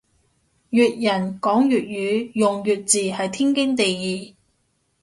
[0.71, 4.33] 粵人講粵語用粵字係天經地義